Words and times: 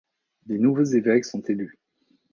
Des 0.47 0.57
nouveaux 0.57 0.81
évêques 0.83 1.25
sont 1.25 1.41
élus. 1.43 1.77